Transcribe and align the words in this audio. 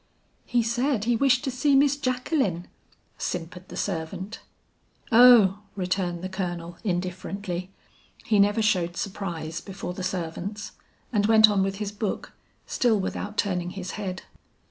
"'He 0.47 0.63
said 0.63 1.03
he 1.03 1.15
wished 1.15 1.43
to 1.43 1.51
see 1.51 1.75
Miss 1.75 1.95
Jacqueline,' 1.95 2.67
simpered 3.19 3.67
the 3.69 3.77
servant. 3.77 4.39
"'Oh,' 5.11 5.59
returned 5.75 6.23
the 6.23 6.27
Colonel 6.27 6.77
indifferently. 6.83 7.69
He 8.25 8.39
never 8.39 8.63
showed 8.63 8.97
surprise 8.97 9.61
before 9.61 9.93
the 9.93 10.01
servants 10.01 10.71
and 11.13 11.27
went 11.27 11.51
on 11.51 11.61
with 11.61 11.75
his 11.75 11.91
book, 11.91 12.31
still 12.65 12.99
without 12.99 13.37
turning 13.37 13.69
his 13.69 13.91
head. 13.91 14.23